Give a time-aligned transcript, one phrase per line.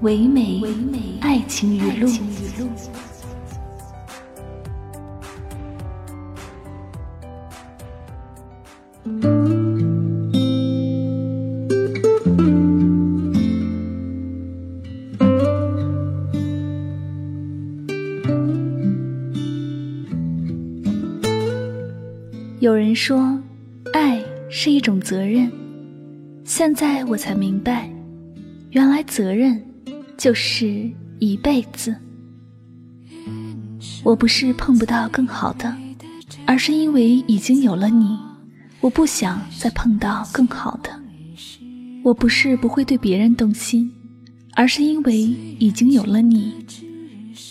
[0.00, 0.60] 唯美
[1.20, 2.08] 爱情语录。
[22.60, 23.38] 有人说，
[23.92, 25.50] 爱是一种责任。
[26.44, 27.90] 现在我才明白，
[28.70, 29.62] 原来责任。
[30.16, 31.94] 就是一辈子。
[34.02, 35.74] 我不是碰不到更好的，
[36.46, 38.18] 而是因为已经有了你，
[38.80, 40.90] 我不想再碰到更好的。
[42.02, 43.90] 我不是不会对别人动心，
[44.52, 45.16] 而是因为
[45.58, 46.54] 已经有了你，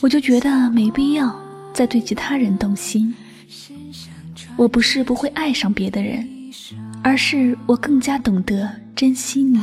[0.02, 1.36] 我就觉得没必要
[1.74, 3.14] 再对其他人动心。
[4.56, 6.28] 我不是不会爱上别的人，
[7.04, 9.60] 而是我更加懂得珍惜你。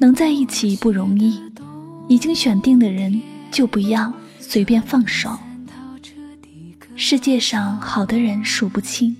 [0.00, 1.40] 能在一起不容易，
[2.08, 5.36] 已经选定的人就不要随便放手。
[6.94, 9.16] 世界上好的人数不清，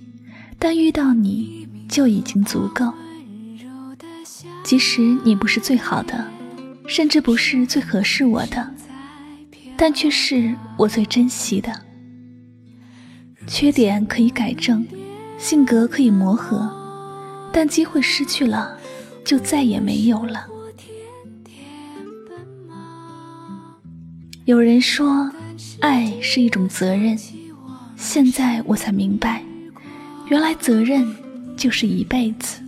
[0.58, 2.92] 但遇到你就已经足够。
[4.62, 6.30] 即使你不是最好的，
[6.86, 8.70] 甚至不是最合适我的，
[9.76, 11.72] 但却是我最珍惜的。
[13.46, 14.86] 缺点可以改正，
[15.38, 16.70] 性格可以磨合，
[17.52, 18.78] 但机会失去了，
[19.24, 20.46] 就再也没有了。
[24.48, 25.30] 有人说，
[25.80, 27.14] 爱是一种责任。
[27.98, 29.44] 现在我才明白，
[30.28, 31.06] 原来责任
[31.54, 32.58] 就是一辈子。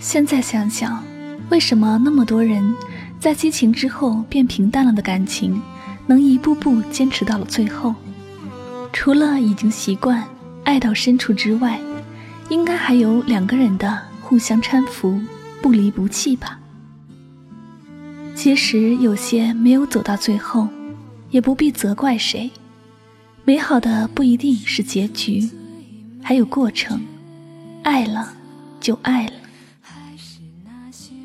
[0.00, 1.00] 现在想想，
[1.50, 2.74] 为什么那么多人
[3.20, 5.62] 在激情之后变平淡了的感情，
[6.04, 7.94] 能一步步坚持到了最后？
[8.92, 10.24] 除了已经习惯
[10.64, 11.78] 爱到深处之外，
[12.48, 15.22] 应该还有两个人的互相搀扶、
[15.62, 16.57] 不离不弃吧。
[18.38, 20.68] 其实有些没有走到最后，
[21.28, 22.48] 也不必责怪谁。
[23.44, 25.50] 美好的不一定是结局，
[26.22, 27.00] 还有过程。
[27.82, 28.32] 爱了
[28.78, 29.32] 就爱了，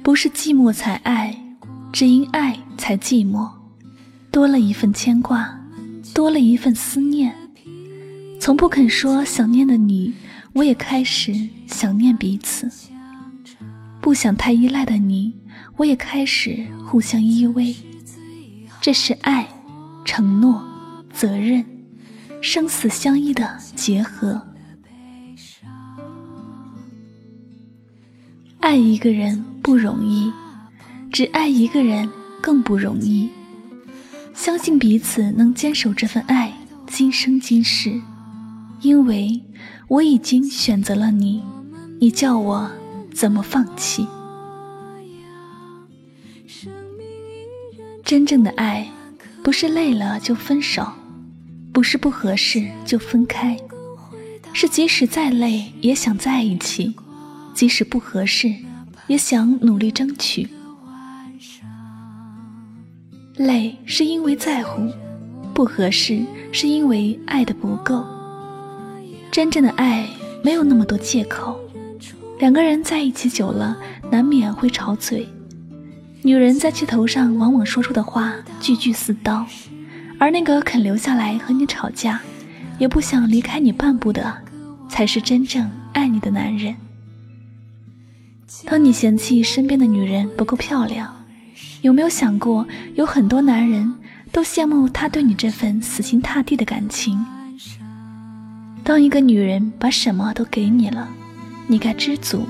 [0.01, 1.37] 不是寂寞才爱，
[1.91, 3.47] 只因爱才寂寞。
[4.31, 5.55] 多了一份牵挂，
[6.15, 7.35] 多了一份思念。
[8.39, 10.15] 从不肯说想念的你，
[10.53, 12.67] 我也开始想念彼此。
[14.01, 15.31] 不想太依赖的你。
[15.75, 17.75] 我也开始互相依偎，
[18.79, 19.47] 这是爱、
[20.05, 20.63] 承诺、
[21.11, 21.65] 责任、
[22.41, 24.41] 生死相依的结合。
[28.59, 30.31] 爱一个人不容易，
[31.11, 32.09] 只爱一个人
[32.41, 33.29] 更不容易。
[34.33, 36.53] 相信彼此能坚守这份爱，
[36.87, 37.99] 今生今世。
[38.81, 39.41] 因为
[39.87, 41.41] 我已经选择了你，
[41.99, 42.71] 你叫我
[43.13, 44.07] 怎么放弃？
[48.03, 48.85] 真正的爱，
[49.41, 50.85] 不是累了就分手，
[51.71, 53.57] 不是不合适就分开，
[54.51, 56.93] 是即使再累也想在一起，
[57.53, 58.53] 即使不合适
[59.07, 60.47] 也想努力争取。
[63.37, 64.91] 累是因为在乎，
[65.53, 66.21] 不合适
[66.51, 68.05] 是因为爱的不够。
[69.31, 70.07] 真正的爱
[70.43, 71.57] 没有那么多借口，
[72.37, 73.77] 两个人在一起久了，
[74.11, 75.27] 难免会吵嘴。
[76.25, 79.45] 女人在气头上，往往说出的话句句似刀，
[80.17, 82.21] 而那个肯留下来和你吵架，
[82.79, 84.33] 也不想离开你半步的，
[84.87, 86.77] 才是真正爱你的男人。
[88.65, 91.13] 当你嫌弃身边的女人不够漂亮，
[91.81, 92.65] 有没有想过，
[92.95, 93.93] 有很多男人
[94.31, 97.25] 都羡慕他对你这份死心塌地的感情？
[98.81, 101.09] 当一个女人把什么都给你了，
[101.67, 102.47] 你该知足。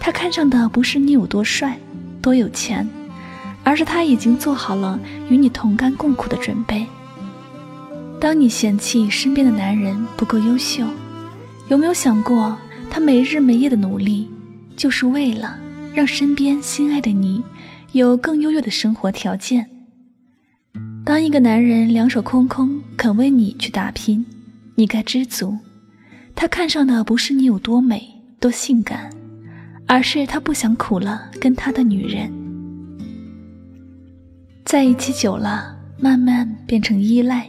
[0.00, 1.78] 她看上的不是你有多帅。
[2.24, 2.88] 多有钱，
[3.62, 4.98] 而是他已经做好了
[5.28, 6.86] 与你同甘共苦的准备。
[8.18, 10.86] 当你嫌弃身边的男人不够优秀，
[11.68, 12.56] 有没有想过，
[12.90, 14.26] 他没日没夜的努力，
[14.74, 15.58] 就是为了
[15.92, 17.44] 让身边心爱的你
[17.92, 19.68] 有更优越的生活条件？
[21.04, 24.24] 当一个男人两手空空肯为你去打拼，
[24.76, 25.58] 你该知足。
[26.34, 28.08] 他看上的不是你有多美
[28.40, 29.10] 多性感。
[29.86, 32.30] 而是他不想苦了跟他的女人。
[34.64, 37.48] 在一起久了，慢慢变成依赖，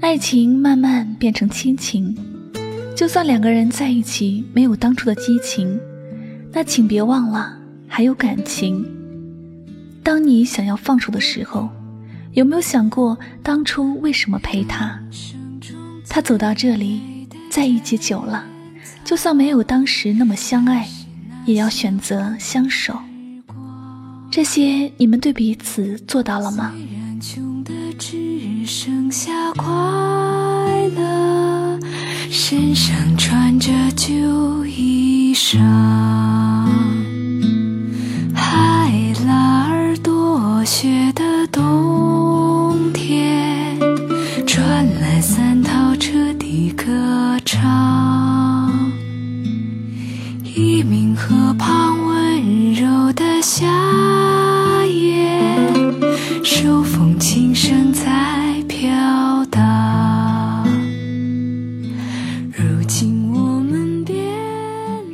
[0.00, 2.16] 爱情慢慢变成亲情。
[2.96, 5.78] 就算两个人在一起没有当初的激情，
[6.52, 7.58] 那请别忘了
[7.88, 8.86] 还有感情。
[10.02, 11.68] 当你想要放手的时候，
[12.32, 14.98] 有没有想过当初为什么陪他？
[16.08, 18.44] 他走到这里，在一起久了，
[19.04, 20.88] 就算没有当时那么相爱，
[21.52, 22.96] 也要选择相守。
[24.30, 26.72] 这些你们对彼此做到了吗？
[32.30, 35.58] 身上穿着旧衣裳，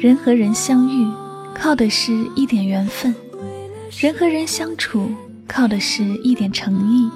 [0.06, 1.05] 人和人相遇，
[1.53, 3.12] 靠的是一点缘分；
[3.99, 5.11] 人和人相处，
[5.49, 7.11] 靠的是一点诚意；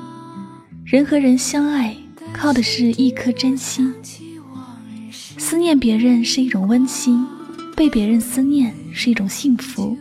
[0.84, 1.96] 人和人相爱，
[2.32, 3.94] 靠的是一颗真心。
[5.12, 7.24] 思念别人是一种温馨。
[7.76, 9.96] 被别人思念是一种幸福，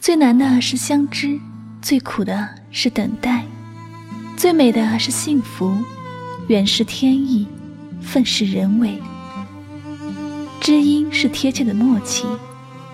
[0.00, 1.38] 最难的是相知，
[1.80, 3.46] 最苦的是等待，
[4.36, 5.72] 最美的是幸福。
[6.48, 7.46] 缘是天意，
[8.00, 9.00] 份是人为。
[10.62, 12.24] 知音是贴切的默契，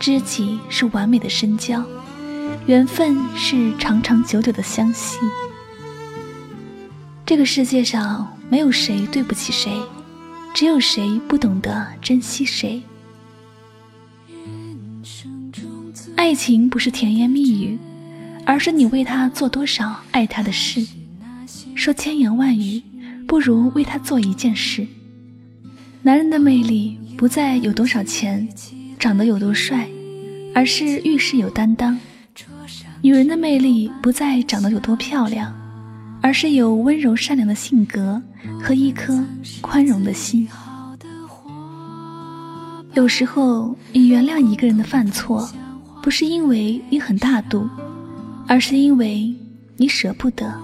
[0.01, 1.85] 知己是完美的深交，
[2.67, 5.19] 缘分是长长久久的相系。
[7.27, 9.71] 这个世界上没有谁对不起谁，
[10.55, 12.83] 只有谁不懂得珍惜谁。
[16.17, 17.79] 爱情不是甜言蜜语，
[18.47, 20.87] 而是你为他做多少爱他的事。
[21.75, 22.83] 说千言万语，
[23.27, 24.87] 不如为他做一件事。
[26.09, 28.49] 男人的魅力不在有多少钱，
[28.99, 29.87] 长得有多帅，
[30.55, 31.99] 而是遇事有担当。
[33.03, 35.55] 女人的魅力不在长得有多漂亮，
[36.23, 38.23] 而是有温柔善良的性格
[38.59, 39.23] 和一颗
[39.61, 40.49] 宽容的心。
[42.95, 45.47] 有时候，你原谅一个人的犯错。
[46.03, 47.69] 不是因为你很大度，
[48.47, 49.31] 而是因为
[49.77, 50.59] 你舍不得。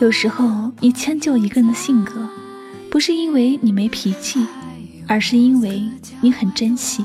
[0.00, 2.28] 有时候你迁就一个人的性格，
[2.96, 4.40] 不是因为你没脾气，
[5.06, 5.86] 而是因为
[6.22, 7.04] 你很珍惜。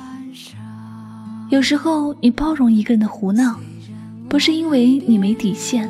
[1.49, 3.59] 有时候你包容一个人的胡闹，
[4.29, 5.89] 不是因为你没底线，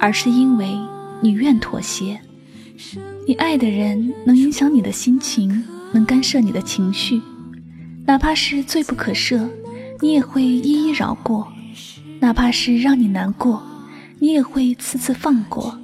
[0.00, 0.74] 而是因为
[1.20, 2.18] 你愿妥协。
[3.26, 7.20] 你爱的人能影响你的心情，能干涉你的情绪，
[8.06, 9.46] 哪怕是罪不可赦。
[10.00, 11.46] 你也会一一饶过，
[12.18, 13.62] 哪怕是让你难过，
[14.20, 15.78] 你也会次次放过。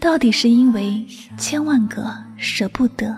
[0.00, 1.06] 到底是因为
[1.38, 3.16] 千万个舍不得。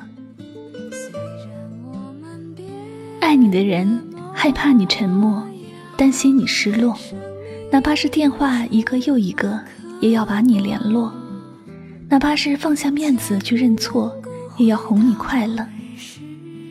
[3.20, 4.00] 爱你的人
[4.32, 5.46] 害怕你沉默，
[5.96, 6.96] 担心你失落，
[7.70, 9.60] 哪怕是电话一个又一个，
[10.00, 11.10] 也要把你联络；
[12.08, 14.16] 哪怕是放下面子去认错，
[14.56, 15.66] 也要哄你快乐。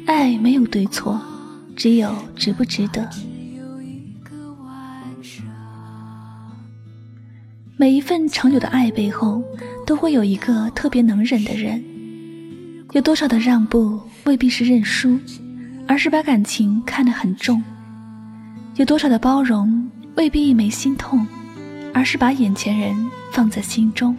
[0.05, 1.19] 爱没有对错，
[1.75, 3.07] 只有值不值得。
[7.75, 9.43] 每一份长久的爱背后，
[9.85, 11.83] 都会有一个特别能忍的人。
[12.97, 15.19] 有多少的让步，未必是认输，
[15.87, 17.61] 而是把感情看得很重；
[18.75, 21.23] 有多少的包容，未必没心痛，
[21.93, 22.95] 而是把眼前人
[23.31, 24.17] 放在心中。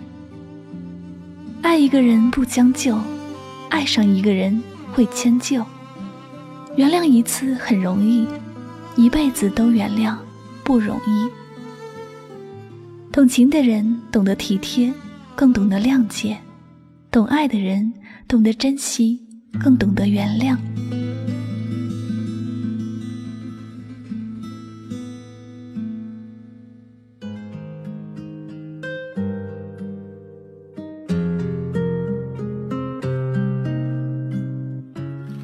[1.60, 2.96] 爱一个人不将就，
[3.68, 5.66] 爱上一个人会迁就。
[6.76, 8.28] 原谅一次很容易，
[8.94, 10.16] 一辈子都原谅
[10.62, 11.28] 不容易。
[13.10, 14.94] 懂情的人懂得体贴，
[15.34, 16.36] 更懂得谅解；
[17.10, 17.92] 懂爱的人
[18.28, 19.18] 懂得珍惜，
[19.58, 20.54] 更懂得原谅。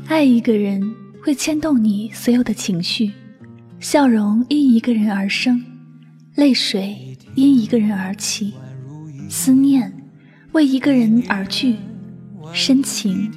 [0.06, 3.10] 爱一个人会牵动你所有的情绪，
[3.80, 5.64] 笑容因一个人而生，
[6.34, 7.16] 泪水。
[7.36, 8.52] 因一个人而起，
[9.28, 9.92] 思念
[10.52, 11.74] 为一个人而聚，
[12.52, 13.30] 深情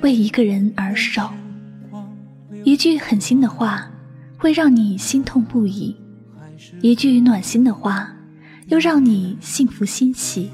[0.00, 1.28] 为一个人而守。
[2.64, 3.90] 一句狠心的话
[4.36, 5.96] 会让你心痛不已，
[6.80, 8.14] 一句暖心的话
[8.68, 10.50] 又让你幸福欣喜。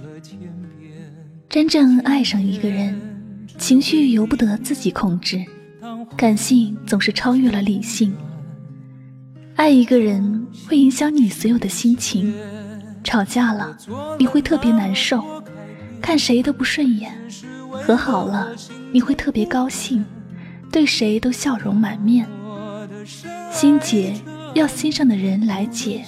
[1.48, 2.98] 真正爱上一个人，
[3.58, 5.44] 情绪由不得自己控制，
[6.16, 8.14] 感性总是超越了理性。
[9.56, 12.32] 爱一个人会影响你所有的心情，
[13.02, 13.76] 吵架了
[14.18, 15.24] 你会特别难受，
[16.00, 17.10] 看谁都不顺眼；
[17.70, 18.48] 和好了
[18.92, 20.04] 你会特别高兴，
[20.70, 22.26] 对谁都笑容满面。
[23.50, 24.14] 心结
[24.54, 26.04] 要心上的人来解，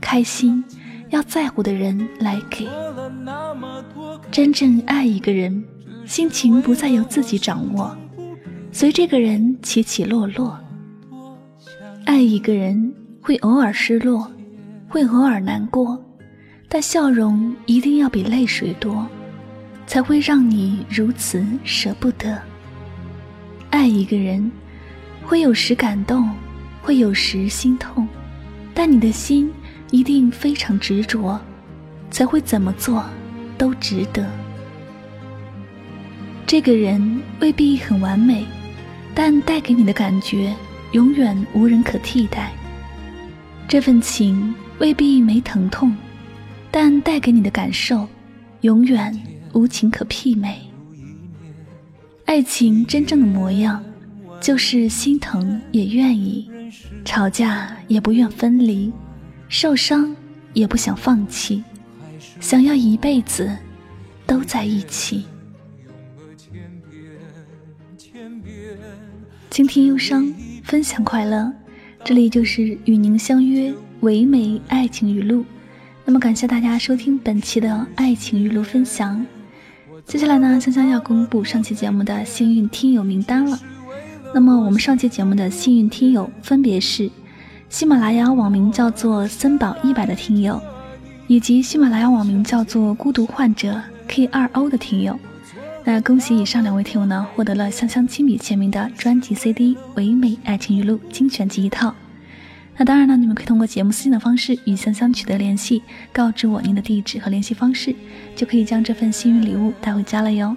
[0.00, 0.64] 开心
[1.10, 2.68] 要在乎的人来给。
[4.30, 5.64] 真正爱一个人，
[6.06, 7.96] 心情不再由自己掌握，
[8.72, 10.58] 随这个人起起落落。
[12.04, 14.30] 爱一个人会偶尔失落，
[14.88, 16.02] 会偶尔难过，
[16.68, 19.06] 但笑容一定要比泪水多，
[19.88, 22.40] 才会让你如此舍不得。
[23.70, 24.52] 爱一个人
[25.24, 26.30] 会有时感动，
[26.82, 28.06] 会有时心痛，
[28.74, 29.50] 但你的心
[29.90, 31.40] 一定非常执着，
[32.10, 33.02] 才会怎么做
[33.56, 34.24] 都值得。
[36.46, 38.44] 这个人未必很完美，
[39.14, 40.54] 但带给你的感觉。
[40.92, 42.50] 永远无人可替代。
[43.68, 45.94] 这份情未必没疼痛，
[46.70, 48.08] 但带给你的感受，
[48.62, 49.14] 永远
[49.58, 50.56] 无情可媲美。
[52.26, 53.82] 爱情真正的模样，
[54.40, 56.48] 就是心疼也愿意，
[57.04, 58.92] 吵架也不愿分离，
[59.48, 60.14] 受伤
[60.52, 61.64] 也不想放弃，
[62.38, 63.50] 想要一辈子
[64.28, 65.24] 都在一起。
[69.50, 70.32] 倾听忧伤。
[70.62, 71.50] 分享快乐，
[72.04, 75.44] 这里就是与您相约唯美爱情语录。
[76.04, 79.26] 那么感谢大家收听本期的爱情语录分享。
[80.08, 83.60] 接下来呢，香香要公布上期节目的幸运听友名单了。
[84.34, 87.10] 那么我们上期节目的幸运听友分别是
[87.68, 90.58] 喜马拉雅网名叫做森宝一百的听友，
[91.26, 95.20] 以及喜马拉雅网名叫做孤独患者 K 二 O 的听友。
[95.84, 101.94] 那恭喜以上两位听友呢，获得了香香亲笔签名的专辑 CD《唯美爱情语录精选集》一套。
[102.78, 105.82] 那当然了，你们可以通过节目私信的方式与香香取得联系，
[106.12, 107.92] 告知我您的地址和联系方式，
[108.36, 110.56] 就可以将这份幸运礼物带回家了哟。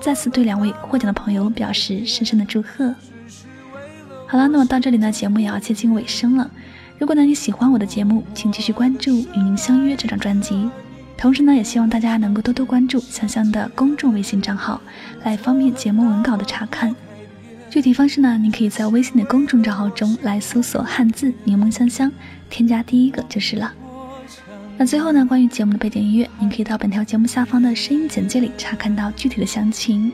[0.00, 2.92] 再次对两位获奖的朋友表示深深的祝贺。
[4.26, 6.50] 好了，那么到这里呢，节目也要接近尾声了。
[6.98, 10.68] 如果呢你喜欢我的节目，请继续关注《与您相约》这张专辑。
[11.16, 14.80] 同时呢，也希望大家能够多多关注香香的公众微信账号，
[15.22, 16.92] 来方便节目文稿的查看。
[17.72, 22.12] 具体方式呢，您可以在微信的公众账号中来搜索汉字柠檬香香，
[22.50, 23.72] 添加第一个就是了。
[24.76, 30.12] 那最后呢，关于节目的背景音乐，您可以到本条节目下方的声音简介里查看到具体的详情。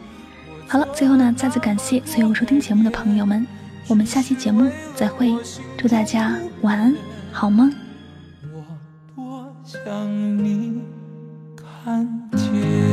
[0.68, 3.44] 好了，最后呢，再次感谢所有收听节目的朋友们，
[3.88, 5.34] 我们下期节目再会，
[5.76, 6.94] 祝大家晚安，
[7.32, 7.74] 好梦。
[8.52, 8.62] 我
[9.16, 10.80] 多想你。
[11.56, 12.87] 看见。